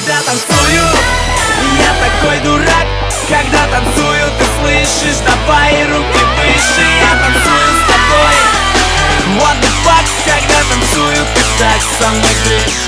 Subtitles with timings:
[0.00, 0.82] Когда танцую,
[1.76, 2.86] я такой дурак
[3.28, 8.36] Когда танцую, ты слышишь Давай руки выше, я танцую с тобой.
[9.38, 12.79] What the fuck, когда танцую, ты так со мной дышишь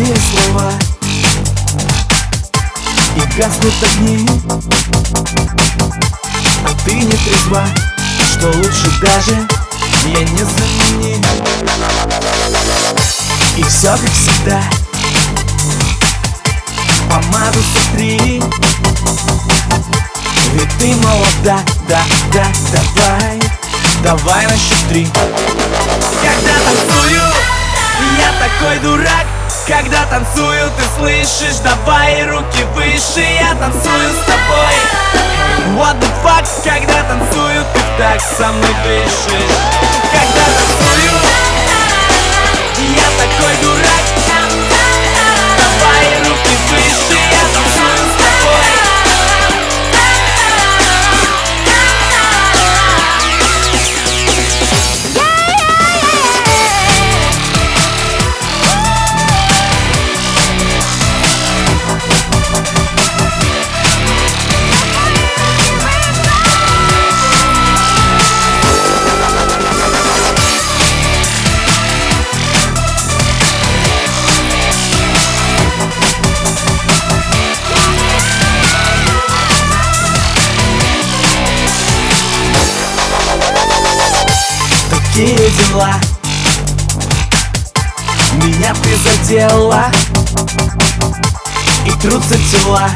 [0.00, 0.72] Простые слова.
[3.16, 4.26] И гаснут огни.
[6.64, 7.66] А ты не трезва
[8.32, 9.46] Что лучше даже
[10.06, 11.26] Я не заменить
[13.58, 14.62] И все как всегда
[17.10, 18.42] Помаду сотри
[20.54, 23.40] Ведь ты молода, да, да, давай
[24.02, 25.06] Давай на счет три
[26.22, 27.22] Когда танцую,
[28.18, 34.76] я такой дурак когда танцую, ты слышишь Давай руки выше, я танцую с тобой.
[35.76, 40.29] What the fuck, когда танцую, ты так со мной дышишь
[85.20, 85.92] Такие дела
[88.42, 89.92] Меня ты задела
[91.84, 92.88] И трутся тела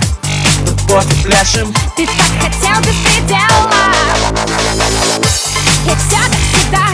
[0.89, 1.71] Кофе пляшем.
[1.99, 3.71] Ты так хотел беспредела
[5.85, 6.94] И все как всегда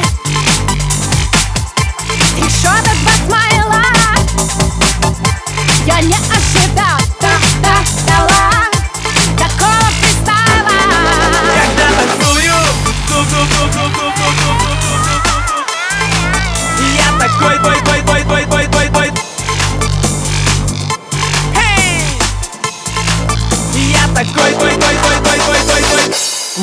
[17.41, 19.12] такой бой бой бой бой бой бой бой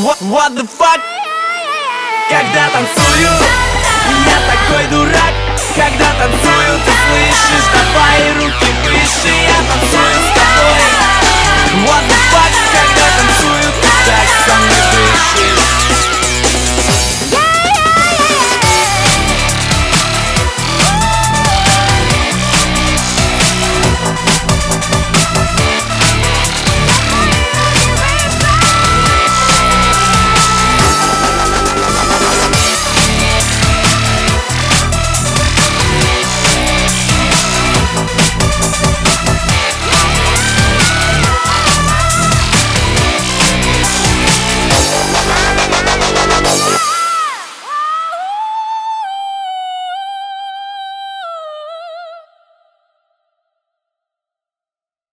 [0.03, 1.01] What, what the fuck
[2.29, 3.31] Когда танцую
[4.25, 5.33] Я такой дурак.
[5.75, 7.67] Когда танцую, ты слышишь